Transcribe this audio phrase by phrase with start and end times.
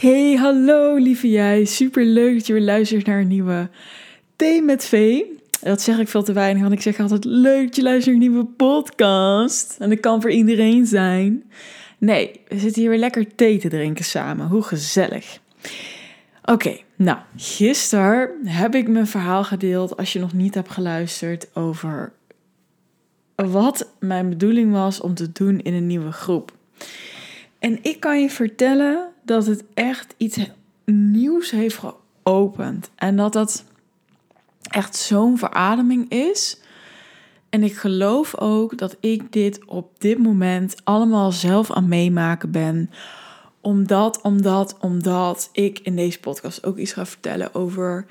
[0.00, 1.64] Hey, hallo lieve jij.
[1.64, 3.68] Super leuk dat je weer luistert naar een nieuwe
[4.36, 5.38] Thee met Vee.
[5.60, 8.24] Dat zeg ik veel te weinig, want ik zeg altijd leuk dat je luistert naar
[8.24, 9.76] een nieuwe podcast.
[9.78, 11.50] En dat kan voor iedereen zijn.
[11.98, 14.46] Nee, we zitten hier weer lekker thee te drinken samen.
[14.46, 15.38] Hoe gezellig.
[16.44, 22.12] Oké, nou, gisteren heb ik mijn verhaal gedeeld, als je nog niet hebt geluisterd, over
[23.34, 26.52] wat mijn bedoeling was om te doen in een nieuwe groep.
[27.58, 30.38] En ik kan je vertellen dat het echt iets
[30.84, 31.80] nieuws heeft
[32.22, 32.90] geopend.
[32.94, 33.64] En dat dat
[34.62, 36.60] echt zo'n verademing is.
[37.48, 42.90] En ik geloof ook dat ik dit op dit moment allemaal zelf aan meemaken ben.
[43.60, 48.06] Omdat, omdat, omdat ik in deze podcast ook iets ga vertellen over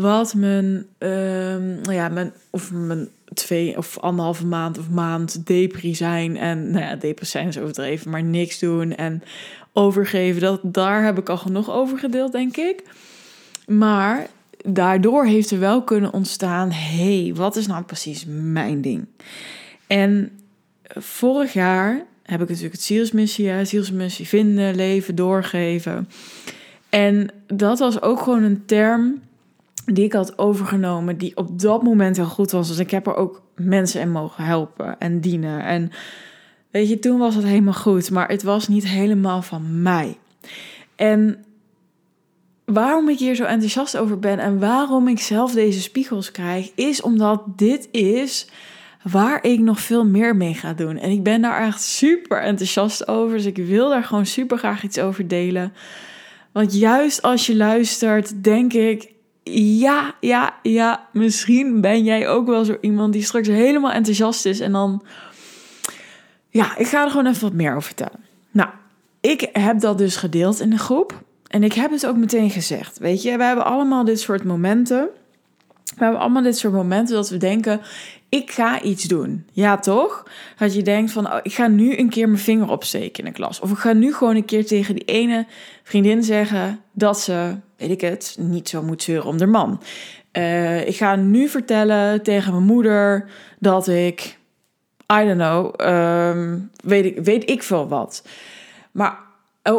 [0.00, 5.94] wat mijn, um, nou ja, mijn, of mijn twee of anderhalve maand of maand depri
[5.94, 6.36] zijn.
[6.36, 9.22] En nou ja, depri zijn is overdreven, maar niks doen en
[9.72, 10.40] overgeven.
[10.40, 12.82] Dat, daar heb ik al genoeg over gedeeld, denk ik.
[13.66, 14.26] Maar
[14.64, 19.06] daardoor heeft er wel kunnen ontstaan: hey, wat is nou precies mijn ding?
[19.86, 20.30] En
[20.82, 26.08] vorig jaar heb ik natuurlijk het zielsmissie, zielsmissie vinden, leven, doorgeven.
[26.88, 29.20] En dat was ook gewoon een term
[29.94, 32.68] die ik had overgenomen, die op dat moment heel goed was.
[32.68, 35.64] Dus ik heb er ook mensen in mogen helpen en dienen.
[35.64, 35.90] En
[36.70, 40.16] weet je, toen was het helemaal goed, maar het was niet helemaal van mij.
[40.96, 41.44] En
[42.64, 47.00] waarom ik hier zo enthousiast over ben en waarom ik zelf deze spiegels krijg, is
[47.00, 48.48] omdat dit is
[49.02, 50.96] waar ik nog veel meer mee ga doen.
[50.96, 54.82] En ik ben daar echt super enthousiast over, dus ik wil daar gewoon super graag
[54.82, 55.72] iets over delen.
[56.52, 59.12] Want juist als je luistert, denk ik,
[59.78, 64.60] ja, ja, ja, misschien ben jij ook wel zo iemand die straks helemaal enthousiast is
[64.60, 65.02] en dan,
[66.50, 68.24] ja, ik ga er gewoon even wat meer over vertellen.
[68.50, 68.68] Nou,
[69.20, 72.98] ik heb dat dus gedeeld in de groep en ik heb het ook meteen gezegd.
[72.98, 75.08] Weet je, we hebben allemaal dit soort momenten.
[75.96, 77.80] We hebben allemaal dit soort momenten dat we denken:
[78.28, 79.46] ik ga iets doen.
[79.52, 80.26] Ja, toch?
[80.58, 83.36] Dat je denkt van, oh, ik ga nu een keer mijn vinger opsteken in de
[83.36, 83.60] klas.
[83.60, 85.46] Of ik ga nu gewoon een keer tegen die ene
[85.82, 89.82] vriendin zeggen dat ze, weet ik het, niet zo moet zeuren om haar man.
[90.32, 94.38] Uh, ik ga nu vertellen tegen mijn moeder dat ik,
[95.12, 98.26] I don't know, um, weet, ik, weet ik veel wat.
[98.92, 99.18] Maar,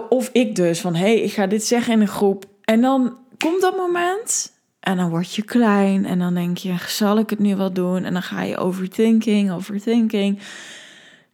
[0.09, 2.45] of ik dus van, hé, hey, ik ga dit zeggen in een groep.
[2.63, 7.17] En dan komt dat moment en dan word je klein en dan denk je, zal
[7.17, 8.03] ik het nu wel doen?
[8.03, 10.39] En dan ga je overthinking, overthinking.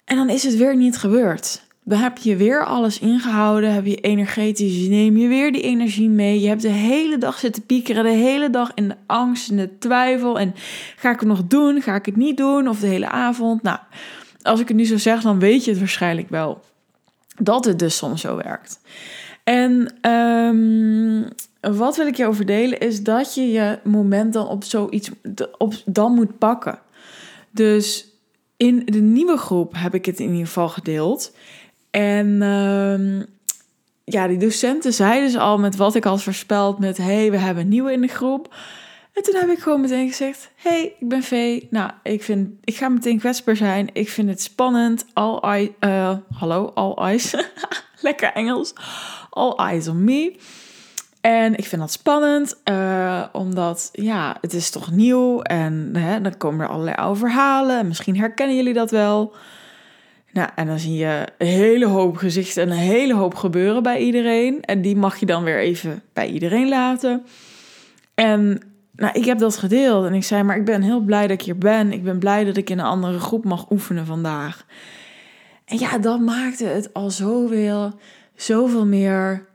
[0.06, 1.64] En dan is het weer niet gebeurd.
[1.84, 6.40] Dan heb je weer alles ingehouden, heb je energetisch, neem je weer die energie mee.
[6.42, 9.78] Je hebt de hele dag zitten piekeren, de hele dag in de angst en de
[9.78, 10.40] twijfel.
[10.40, 10.54] En
[10.96, 11.82] ga ik het nog doen?
[11.82, 12.68] Ga ik het niet doen?
[12.68, 13.62] Of de hele avond?
[13.62, 13.78] Nou,
[14.42, 16.64] als ik het nu zo zeg, dan weet je het waarschijnlijk wel.
[17.38, 18.80] Dat het dus soms zo werkt.
[19.44, 21.28] En um,
[21.74, 25.10] wat wil ik je over delen is dat je je moment dan op zoiets
[25.58, 26.80] op, dan moet pakken.
[27.52, 28.08] Dus
[28.58, 31.36] in de nieuwe groep heb ik het in ieder geval gedeeld.
[31.92, 33.24] En uh,
[34.04, 36.98] ja, die docenten zeiden dus al met wat ik had voorspeld met...
[36.98, 38.56] hey, we hebben nieuwe in de groep.
[39.14, 40.52] En toen heb ik gewoon meteen gezegd...
[40.56, 41.68] hey, ik ben Vee.
[41.70, 43.90] Nou, ik, vind, ik ga meteen kwetsbaar zijn.
[43.94, 45.06] Ik vind het spannend.
[45.14, 47.36] All eye, uh, hallo, all eyes.
[48.02, 48.74] Lekker Engels.
[49.30, 50.36] All eyes on me.
[51.26, 56.38] En ik vind dat spannend, uh, omdat ja, het is toch nieuw en hè, dan
[56.38, 57.88] komen er allerlei oude verhalen.
[57.88, 59.36] Misschien herkennen jullie dat wel.
[60.32, 63.98] Nou, en dan zie je een hele hoop gezichten en een hele hoop gebeuren bij
[63.98, 64.62] iedereen.
[64.62, 67.26] En die mag je dan weer even bij iedereen laten.
[68.16, 68.62] En
[68.92, 71.46] nou, ik heb dat gedeeld en ik zei, maar ik ben heel blij dat ik
[71.46, 71.94] hier ben.
[71.94, 74.66] Ik ben blij dat ik in een andere groep mag oefenen vandaag.
[75.66, 77.94] En ja, dat maakte het al zoveel,
[78.36, 79.46] zoveel meer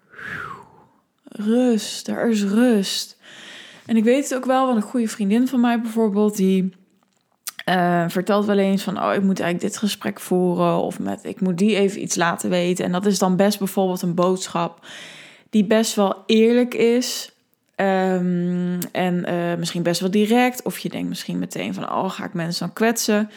[1.40, 3.16] rust, er is rust.
[3.86, 6.72] En ik weet het ook wel, want een goede vriendin van mij bijvoorbeeld, die
[7.68, 11.40] uh, vertelt wel eens van, oh, ik moet eigenlijk dit gesprek voeren of met, ik
[11.40, 12.84] moet die even iets laten weten.
[12.84, 14.86] En dat is dan best bijvoorbeeld een boodschap
[15.50, 17.32] die best wel eerlijk is.
[17.76, 20.62] Um, en uh, misschien best wel direct.
[20.62, 23.30] Of je denkt misschien meteen van, oh, ga ik mensen dan kwetsen?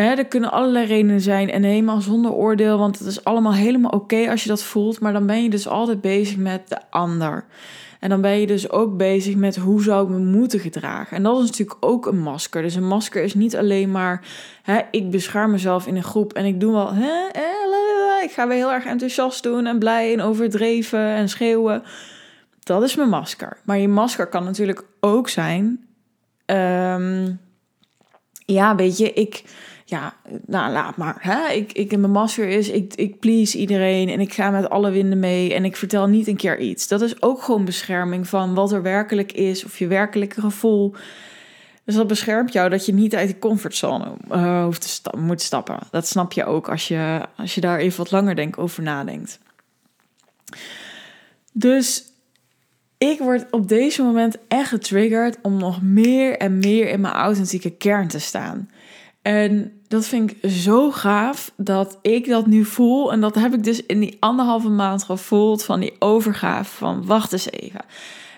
[0.00, 3.90] Hè, er kunnen allerlei redenen zijn en helemaal zonder oordeel, want het is allemaal helemaal
[3.90, 7.44] oké als je dat voelt, maar dan ben je dus altijd bezig met de ander.
[8.00, 11.16] En dan ben je dus ook bezig met hoe zou ik me moeten gedragen.
[11.16, 12.62] En dat is natuurlijk ook een masker.
[12.62, 14.24] Dus een masker is niet alleen maar,
[14.62, 17.26] hè, ik bescherm mezelf in een groep en ik doe wel, hè,
[18.22, 21.82] ik ga weer heel erg enthousiast doen en blij en overdreven en schreeuwen.
[22.60, 23.56] Dat is mijn masker.
[23.64, 25.86] Maar je masker kan natuurlijk ook zijn,
[26.46, 27.40] um,
[28.46, 29.44] ja, weet je, ik
[29.88, 30.16] ja,
[30.46, 31.16] nou laat maar.
[31.18, 31.52] Hè?
[31.52, 35.18] Ik, ik, mijn masker is, ik, ik please iedereen en ik ga met alle winden
[35.18, 36.88] mee en ik vertel niet een keer iets.
[36.88, 40.94] Dat is ook gewoon bescherming van wat er werkelijk is of je werkelijke gevoel.
[41.84, 45.78] Dus dat beschermt jou dat je niet uit die comfortzone uh, hoeft te moet stappen.
[45.90, 49.38] Dat snap je ook als je, als je daar even wat langer denk, over nadenkt.
[51.52, 52.04] Dus
[52.98, 57.70] ik word op deze moment echt getriggerd om nog meer en meer in mijn authentieke
[57.70, 58.70] kern te staan.
[59.26, 63.12] En dat vind ik zo gaaf dat ik dat nu voel.
[63.12, 67.32] En dat heb ik dus in die anderhalve maand gevoeld van die overgave van wacht
[67.32, 67.80] eens even.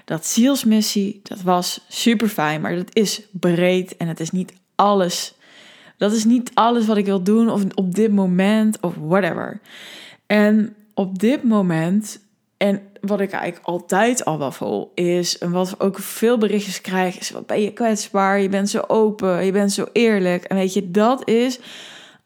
[0.04, 5.34] Dat zielsmissie, dat was super fijn, maar dat is breed en het is niet alles.
[5.96, 9.60] Dat is niet alles wat ik wil doen of op dit moment of whatever.
[10.26, 12.20] En op dit moment
[12.58, 17.18] en wat ik eigenlijk altijd al wel voel, is, en wat ook veel berichtjes krijg,
[17.18, 20.44] is: wat ben je kwetsbaar, je bent zo open, je bent zo eerlijk.
[20.44, 21.60] En weet je, dat is,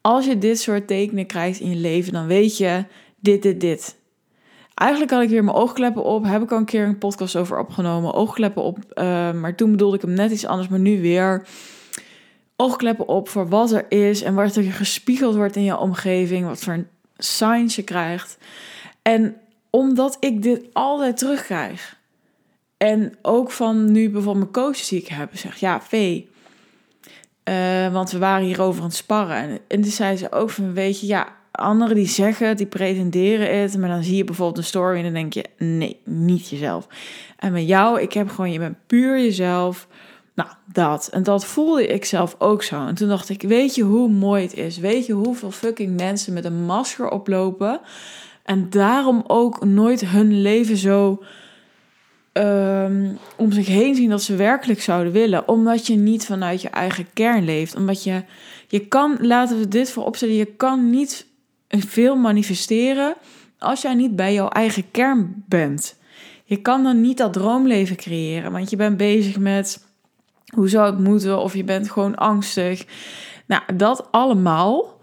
[0.01, 2.85] als je dit soort tekenen krijgt in je leven, dan weet je
[3.21, 3.97] dit, dit, dit.
[4.75, 7.59] Eigenlijk had ik weer mijn oogkleppen op, heb ik al een keer een podcast over
[7.59, 11.47] opgenomen, oogkleppen op, uh, maar toen bedoelde ik hem net iets anders, maar nu weer
[12.57, 16.61] oogkleppen op voor wat er is en wat er gespiegeld wordt in je omgeving, wat
[16.61, 16.85] voor
[17.17, 18.39] signs je krijgt.
[19.03, 19.37] En
[19.73, 22.01] omdat ik dit altijd terugkrijg.
[22.77, 26.31] En ook van nu bijvoorbeeld mijn coaches die ik heb, zeg ja, Vee.
[27.49, 29.37] Uh, want we waren hierover aan het sparren.
[29.37, 33.61] En, en toen zei ze ook van, weet je, ja, anderen die zeggen, die presenteren
[33.61, 36.87] het, maar dan zie je bijvoorbeeld een story en dan denk je, nee, niet jezelf.
[37.39, 39.89] En met jou, ik heb gewoon, je bent puur jezelf.
[40.35, 41.09] Nou, dat.
[41.13, 42.87] En dat voelde ik zelf ook zo.
[42.87, 44.79] En toen dacht ik, weet je hoe mooi het is?
[44.79, 47.81] Weet je hoeveel fucking mensen met een masker oplopen?
[48.53, 51.23] En daarom ook nooit hun leven zo
[52.33, 55.49] um, om zich heen zien dat ze werkelijk zouden willen.
[55.49, 57.77] Omdat je niet vanuit je eigen kern leeft.
[57.77, 58.25] Omdat je,
[58.69, 61.27] je kan, laten we dit vooropstellen, je kan niet
[61.69, 63.15] veel manifesteren
[63.59, 65.97] als jij niet bij jouw eigen kern bent.
[66.45, 69.87] Je kan dan niet dat droomleven creëren, want je bent bezig met
[70.55, 72.85] hoe zou het moeten of je bent gewoon angstig.
[73.47, 75.01] Nou, dat allemaal.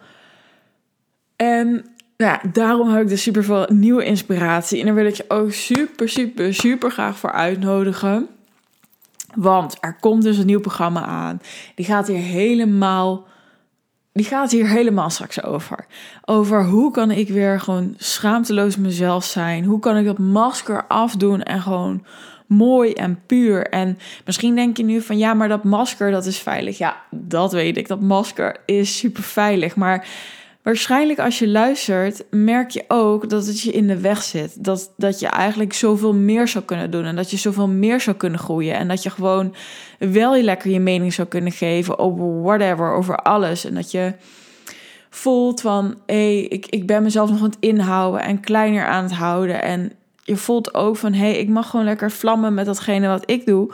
[1.35, 1.85] En
[2.23, 4.79] ja, daarom heb ik dus super veel nieuwe inspiratie.
[4.79, 8.27] En daar wil ik je ook super, super, super graag voor uitnodigen.
[9.35, 11.41] Want er komt dus een nieuw programma aan.
[11.75, 13.27] Die gaat hier helemaal.
[14.11, 15.85] Die gaat hier helemaal straks over.
[16.25, 19.63] Over hoe kan ik weer gewoon schaamteloos mezelf zijn?
[19.63, 22.05] Hoe kan ik dat masker afdoen en gewoon
[22.47, 23.67] mooi en puur?
[23.67, 26.77] En misschien denk je nu van ja, maar dat masker dat is veilig.
[26.77, 27.87] Ja, dat weet ik.
[27.87, 29.75] Dat masker is super veilig.
[29.75, 30.07] Maar
[30.63, 34.63] Waarschijnlijk als je luistert, merk je ook dat het je in de weg zit.
[34.63, 38.15] Dat, dat je eigenlijk zoveel meer zou kunnen doen en dat je zoveel meer zou
[38.15, 38.75] kunnen groeien.
[38.75, 39.55] En dat je gewoon
[39.99, 43.65] wel je lekker je mening zou kunnen geven over whatever, over alles.
[43.65, 44.13] En dat je
[45.09, 49.03] voelt van, hé, hey, ik, ik ben mezelf nog aan het inhouden en kleiner aan
[49.03, 49.61] het houden.
[49.61, 49.91] En
[50.23, 53.45] je voelt ook van, hé, hey, ik mag gewoon lekker vlammen met datgene wat ik
[53.45, 53.73] doe.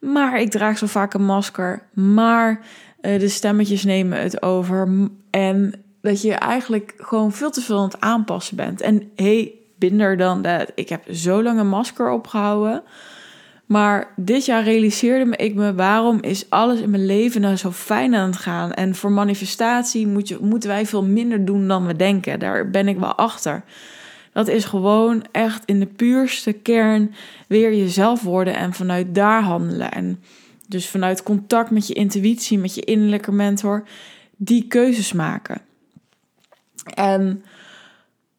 [0.00, 1.82] Maar ik draag zo vaak een masker.
[1.92, 2.60] Maar
[3.00, 5.08] uh, de stemmetjes nemen het over.
[5.30, 8.80] En dat je eigenlijk gewoon veel te veel aan het aanpassen bent.
[8.80, 10.72] En hey, binder dan dat.
[10.74, 12.82] Ik heb zo lang een masker opgehouden.
[13.66, 18.14] Maar dit jaar realiseerde ik me waarom is alles in mijn leven nou zo fijn
[18.14, 18.72] aan het gaan.
[18.72, 22.38] En voor manifestatie moet je, moeten wij veel minder doen dan we denken.
[22.38, 23.64] Daar ben ik wel achter.
[24.32, 27.14] Dat is gewoon echt in de puurste kern
[27.48, 29.92] weer jezelf worden en vanuit daar handelen.
[29.92, 30.20] En
[30.68, 33.84] dus vanuit contact met je intuïtie, met je innerlijke mentor,
[34.36, 35.60] die keuzes maken.
[36.94, 37.44] En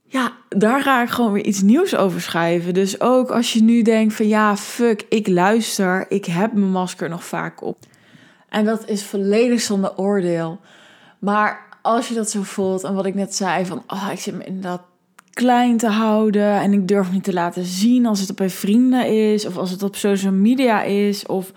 [0.03, 2.73] ja, daar ga ik gewoon weer iets nieuws over schrijven.
[2.73, 7.09] Dus ook als je nu denkt van ja, fuck, ik luister, ik heb mijn masker
[7.09, 7.77] nog vaak op.
[8.49, 10.59] En dat is volledig zonder oordeel.
[11.19, 14.35] Maar als je dat zo voelt en wat ik net zei van, oh, ik zit
[14.35, 14.81] me inderdaad
[15.33, 19.31] klein te houden en ik durf niet te laten zien als het op mijn vrienden
[19.33, 21.51] is of als het op social media is of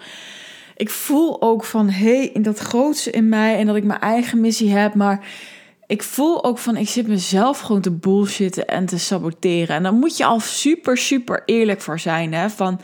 [0.77, 4.01] ik voel ook van hé, hey, in dat grootste in mij en dat ik mijn
[4.01, 5.27] eigen missie heb, maar
[5.91, 9.77] ik voel ook van, ik zit mezelf gewoon te bullshitten en te saboteren.
[9.77, 12.33] En dan moet je al super, super eerlijk voor zijn.
[12.33, 12.51] Hè?
[12.51, 12.81] Van,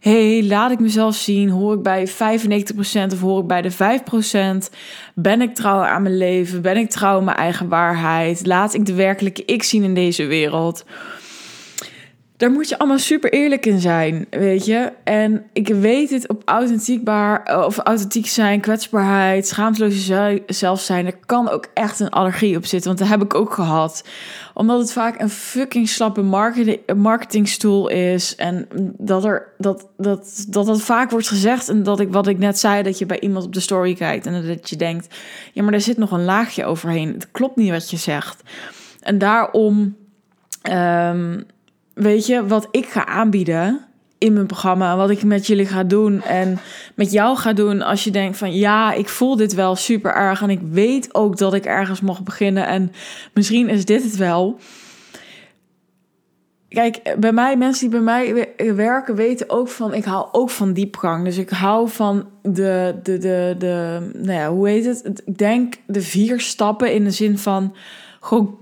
[0.00, 1.48] hey, laat ik mezelf zien?
[1.48, 2.12] Hoor ik bij 95%
[3.12, 4.74] of hoor ik bij de 5%?
[5.14, 6.62] Ben ik trouw aan mijn leven?
[6.62, 8.46] Ben ik trouw aan mijn eigen waarheid?
[8.46, 10.84] Laat ik de werkelijke ik zien in deze wereld?
[12.40, 14.92] Daar moet je allemaal super eerlijk in zijn, weet je.
[15.04, 20.10] En ik weet het op authentiekbaar, of authentiek zijn, kwetsbaarheid, schaamteloos
[20.46, 21.06] zelf zijn.
[21.06, 24.04] Er kan ook echt een allergie op zitten, want dat heb ik ook gehad.
[24.54, 28.36] Omdat het vaak een fucking slappe marketing, marketingstoel is.
[28.36, 28.68] En
[28.98, 31.68] dat er dat, dat, dat dat vaak wordt gezegd.
[31.68, 34.26] En dat ik wat ik net zei, dat je bij iemand op de story kijkt
[34.26, 35.14] en dat je denkt:
[35.52, 37.12] ja, maar er zit nog een laagje overheen.
[37.12, 38.42] Het klopt niet wat je zegt.
[39.00, 39.96] En daarom.
[40.70, 41.46] Um,
[41.94, 43.84] weet je, wat ik ga aanbieden
[44.18, 46.58] in mijn programma, wat ik met jullie ga doen en
[46.94, 50.42] met jou ga doen als je denkt van ja, ik voel dit wel super erg
[50.42, 52.92] en ik weet ook dat ik ergens mag beginnen en
[53.34, 54.58] misschien is dit het wel.
[56.68, 60.72] Kijk, bij mij, mensen die bij mij werken, weten ook van, ik hou ook van
[60.72, 61.24] diepgang.
[61.24, 65.22] Dus ik hou van de, de, de, de nou ja, hoe heet het?
[65.24, 67.74] Ik denk de vier stappen in de zin van
[68.20, 68.58] gewoon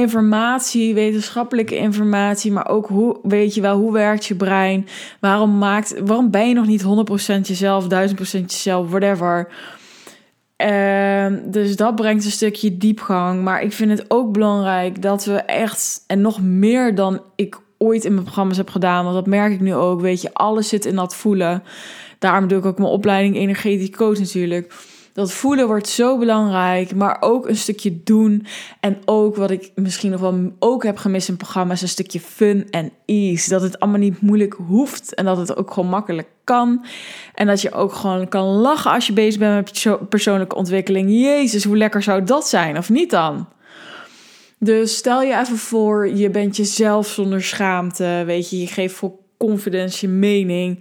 [0.00, 4.88] informatie, wetenschappelijke informatie, maar ook hoe weet je wel hoe werkt je brein?
[5.20, 6.86] Waarom maakt waarom ben je nog niet 100%
[7.42, 7.88] jezelf, 1000%
[8.46, 9.48] jezelf, whatever.
[10.62, 15.34] Uh, dus dat brengt een stukje diepgang, maar ik vind het ook belangrijk dat we
[15.36, 19.52] echt en nog meer dan ik ooit in mijn programma's heb gedaan, want dat merk
[19.52, 21.62] ik nu ook, weet je, alles zit in dat voelen.
[22.18, 24.72] Daarom doe ik ook mijn opleiding energetisch coach natuurlijk
[25.16, 28.46] dat voelen wordt zo belangrijk, maar ook een stukje doen.
[28.80, 32.70] En ook wat ik misschien nog wel ook heb gemist in programma's, een stukje fun
[32.70, 33.48] en ease.
[33.48, 36.84] Dat het allemaal niet moeilijk hoeft en dat het ook gewoon makkelijk kan.
[37.34, 41.10] En dat je ook gewoon kan lachen als je bezig bent met persoonlijke ontwikkeling.
[41.10, 43.48] Jezus, hoe lekker zou dat zijn, of niet dan?
[44.58, 48.22] Dus stel je even voor, je bent jezelf zonder schaamte.
[48.26, 50.80] Weet je, je geeft vol confidence je mening.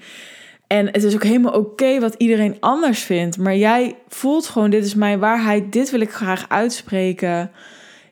[0.76, 3.38] En het is ook helemaal oké wat iedereen anders vindt.
[3.38, 7.52] Maar jij voelt gewoon: dit is mijn waarheid, dit wil ik graag uitspreken.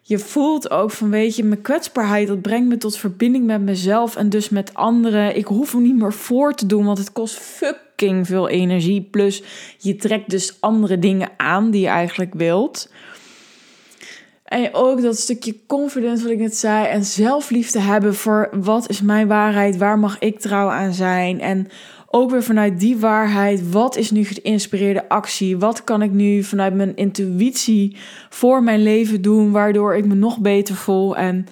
[0.02, 4.16] Je voelt ook van: weet je, mijn kwetsbaarheid, dat brengt me tot verbinding met mezelf
[4.16, 5.38] en dus met anderen.
[5.38, 9.02] Ik hoef hem niet meer voor te doen, want het kost fucking veel energie.
[9.02, 9.44] Plus,
[9.78, 12.92] je trekt dus andere dingen aan die je eigenlijk wilt.
[14.44, 19.02] En ook dat stukje confidence, wat ik net zei, en zelfliefde hebben voor wat is
[19.02, 21.42] mijn waarheid, waar mag ik trouw aan zijn.
[21.42, 21.68] En
[22.16, 25.58] ook weer vanuit die waarheid, wat is nu geïnspireerde actie?
[25.58, 27.96] Wat kan ik nu vanuit mijn intuïtie
[28.30, 31.18] voor mijn leven doen, waardoor ik me nog beter voel?
[31.18, 31.48] En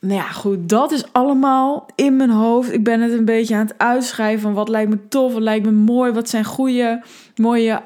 [0.00, 2.72] nou ja, goed, dat is allemaal in mijn hoofd.
[2.72, 5.72] Ik ben het een beetje aan het uitschrijven wat lijkt me tof, wat lijkt me
[5.72, 7.02] mooi, wat zijn goede,
[7.36, 7.80] mooie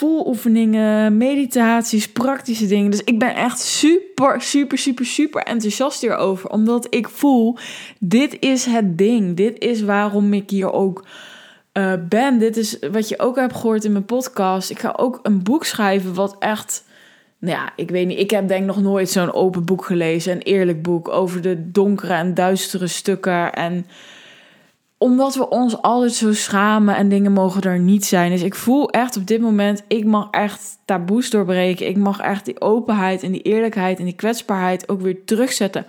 [0.00, 2.90] voeloefeningen, meditaties, praktische dingen.
[2.90, 6.50] Dus ik ben echt super, super, super, super enthousiast hierover.
[6.50, 7.56] Omdat ik voel,
[7.98, 9.36] dit is het ding.
[9.36, 11.04] Dit is waarom ik hier ook
[11.72, 12.38] uh, ben.
[12.38, 14.70] Dit is wat je ook hebt gehoord in mijn podcast.
[14.70, 16.84] Ik ga ook een boek schrijven wat echt...
[17.38, 18.18] Nou ja, ik weet niet.
[18.18, 20.32] Ik heb denk nog nooit zo'n open boek gelezen.
[20.32, 23.86] Een eerlijk boek over de donkere en duistere stukken en
[25.02, 28.30] omdat we ons altijd zo schamen en dingen mogen er niet zijn.
[28.30, 31.88] Dus ik voel echt op dit moment, ik mag echt taboes doorbreken.
[31.88, 35.86] Ik mag echt die openheid en die eerlijkheid en die kwetsbaarheid ook weer terugzetten.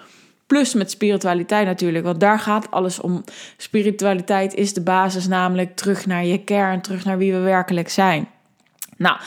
[0.48, 3.24] Plus met spiritualiteit natuurlijk, want daar gaat alles om.
[3.58, 8.28] Spiritualiteit is de basis, namelijk terug naar je kern, terug naar wie we werkelijk zijn.
[8.98, 9.18] Nou,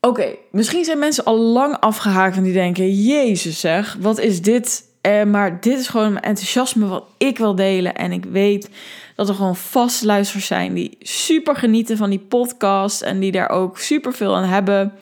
[0.00, 4.92] oké, misschien zijn mensen al lang afgehaakt en die denken: Jezus zeg, wat is dit
[5.06, 7.94] uh, maar dit is gewoon mijn enthousiasme wat ik wil delen.
[7.94, 8.70] En ik weet
[9.16, 13.02] dat er gewoon vast luisteraars zijn die super genieten van die podcast.
[13.02, 14.92] En die daar ook super veel aan hebben.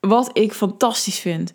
[0.00, 1.52] Wat ik fantastisch vind.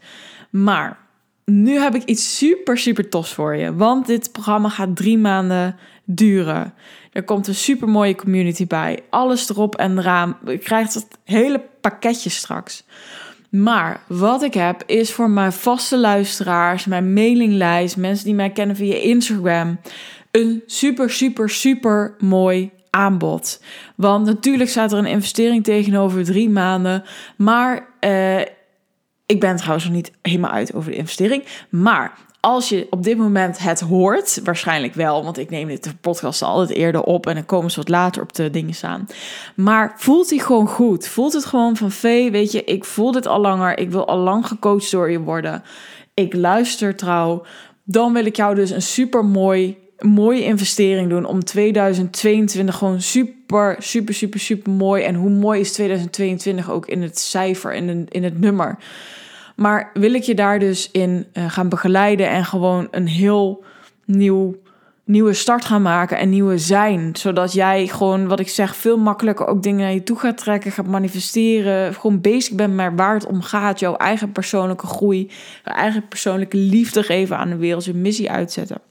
[0.49, 0.97] Maar
[1.45, 3.75] nu heb ik iets super, super tofs voor je.
[3.75, 6.73] Want dit programma gaat drie maanden duren.
[7.11, 8.99] Er komt een super mooie community bij.
[9.09, 10.37] Alles erop en eraan.
[10.45, 12.83] Je krijgt het hele pakketje straks.
[13.49, 18.75] Maar wat ik heb is voor mijn vaste luisteraars, mijn mailinglijst, mensen die mij kennen
[18.75, 19.79] via Instagram,
[20.31, 23.61] een super, super, super mooi aanbod.
[23.95, 27.03] Want natuurlijk staat er een investering tegenover drie maanden.
[27.37, 28.39] Maar uh,
[29.25, 31.43] ik ben trouwens nog niet helemaal uit over de investering.
[31.69, 36.41] Maar als je op dit moment het hoort, waarschijnlijk wel, want ik neem dit podcast
[36.41, 39.07] altijd eerder op en dan komen ze wat later op de dingen staan.
[39.55, 41.07] Maar voelt hij gewoon goed?
[41.07, 44.17] Voelt het gewoon van vee, weet je, ik voel dit al langer, ik wil al
[44.17, 45.63] lang gecoacht door je worden.
[46.13, 47.45] Ik luister trouw.
[47.83, 53.75] Dan wil ik jou dus een super mooi, mooie investering doen om 2022 gewoon super,
[53.79, 55.03] super, super, super mooi.
[55.03, 58.77] En hoe mooi is 2022 ook in het cijfer, in, in het nummer
[59.59, 63.63] maar wil ik je daar dus in uh, gaan begeleiden en gewoon een heel
[64.05, 64.55] nieuw,
[65.03, 67.15] nieuwe start gaan maken en nieuwe zijn.
[67.15, 70.71] Zodat jij gewoon, wat ik zeg, veel makkelijker ook dingen naar je toe gaat trekken,
[70.71, 71.93] gaat manifesteren.
[71.93, 73.79] Gewoon bezig bent met waar het om gaat.
[73.79, 75.31] Jouw eigen persoonlijke groei,
[75.63, 78.81] je eigen persoonlijke liefde geven aan de wereld, je missie uitzetten.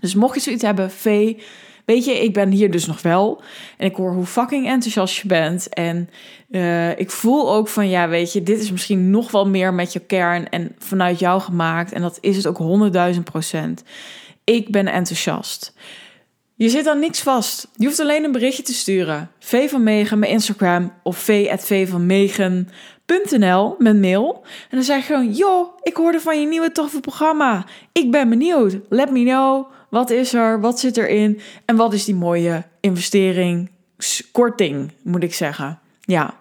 [0.00, 1.34] Dus mocht je zoiets hebben, V,
[1.84, 3.42] weet je, ik ben hier dus nog wel.
[3.76, 5.68] En ik hoor hoe fucking enthousiast je bent.
[5.68, 6.10] En
[6.50, 9.92] uh, ik voel ook van, ja, weet je, dit is misschien nog wel meer met
[9.92, 11.92] je kern en vanuit jou gemaakt.
[11.92, 13.82] En dat is het ook honderdduizend procent.
[14.44, 15.74] Ik ben enthousiast.
[16.56, 17.68] Je zit aan niks vast.
[17.76, 19.30] Je hoeft alleen een berichtje te sturen.
[19.38, 24.42] V van Megen, mijn Instagram of v.vvanmegen.nl met mail.
[24.44, 27.66] En dan zeg je gewoon, joh, ik hoorde van je nieuwe toffe programma.
[27.92, 28.76] Ik ben benieuwd.
[28.88, 29.66] Let me know.
[29.90, 30.60] Wat is er?
[30.60, 31.40] Wat zit erin?
[31.64, 33.70] En wat is die mooie investering?
[34.32, 35.78] Korting, moet ik zeggen.
[36.00, 36.34] Ja.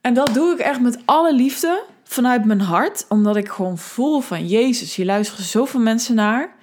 [0.00, 3.06] En dat doe ik echt met alle liefde vanuit mijn hart.
[3.08, 6.60] Omdat ik gewoon voel van, Jezus, je luisteren zoveel mensen naar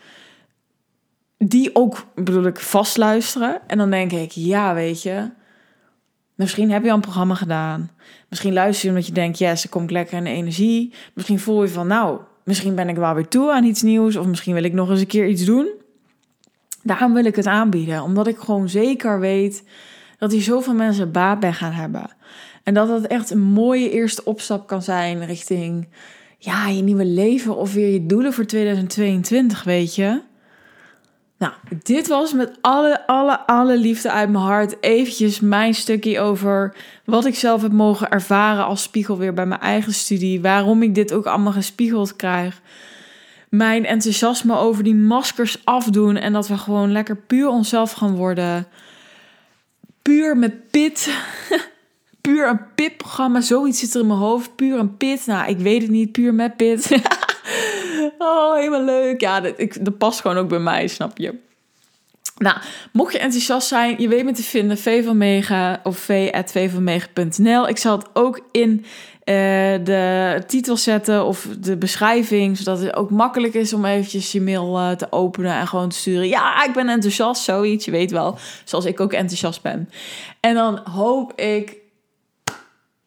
[1.46, 3.62] die ook, bedoel ik, vastluisteren.
[3.68, 5.30] En dan denk ik, ja, weet je,
[6.36, 7.92] misschien heb je al een programma gedaan.
[8.30, 10.94] Misschien luister je omdat je denkt, yes, ze komt lekker in de energie.
[11.14, 14.16] Misschien voel je van, nou, misschien ben ik wel weer toe aan iets nieuws.
[14.16, 15.70] Of misschien wil ik nog eens een keer iets doen.
[16.84, 18.04] Daarom wil ik het aanbieden.
[18.04, 19.64] Omdat ik gewoon zeker weet
[20.18, 22.10] dat hier zoveel mensen baat bij gaan hebben.
[22.64, 25.88] En dat dat echt een mooie eerste opstap kan zijn richting
[26.38, 30.22] ja, je nieuwe leven of weer je doelen voor 2022, weet je.
[31.40, 31.54] Nou,
[31.84, 37.26] dit was met alle, alle, alle liefde uit mijn hart eventjes mijn stukje over wat
[37.26, 40.42] ik zelf heb mogen ervaren als spiegel weer bij mijn eigen studie.
[40.42, 42.62] Waarom ik dit ook allemaal gespiegeld krijg.
[43.50, 48.68] Mijn enthousiasme over die maskers afdoen en dat we gewoon lekker puur onszelf gaan worden.
[50.02, 51.10] Puur met pit.
[52.22, 54.56] puur een pitprogramma, zoiets zit er in mijn hoofd.
[54.56, 55.26] Puur een pit.
[55.26, 56.90] Nou, ik weet het niet, puur met pit.
[58.22, 59.22] Oh, helemaal leuk.
[59.22, 61.36] Ja, dat, ik, dat past gewoon ook bij mij, snap je?
[62.38, 62.58] Nou,
[62.92, 66.10] mocht je enthousiast zijn, je weet me te vinden, V van Mega of.
[66.10, 68.86] Ik zal het ook in
[69.30, 69.36] uh,
[69.84, 74.78] de titel zetten of de beschrijving, zodat het ook makkelijk is om eventjes je mail
[74.78, 76.28] uh, te openen en gewoon te sturen.
[76.28, 77.86] Ja, ik ben enthousiast, zoiets.
[77.86, 79.90] Je weet wel, zoals ik ook enthousiast ben.
[80.40, 81.79] En dan hoop ik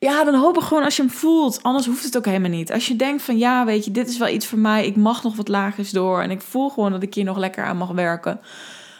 [0.02, 1.62] ja, dan hoop ik gewoon als je hem voelt.
[1.62, 2.72] Anders hoeft het ook helemaal niet.
[2.72, 4.86] Als je denkt van ja, weet je, dit is wel iets voor mij.
[4.86, 6.22] Ik mag nog wat lagers door.
[6.22, 8.40] En ik voel gewoon dat ik hier nog lekker aan mag werken.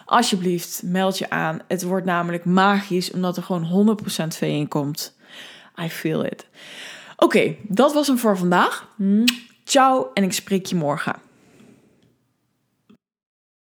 [0.05, 1.59] Alsjeblieft, meld je aan.
[1.69, 5.17] Het wordt namelijk magisch, omdat er gewoon 100% V in komt.
[5.83, 6.47] I feel it.
[7.17, 8.89] Oké, dat was hem voor vandaag.
[9.65, 11.15] Ciao en ik spreek je morgen.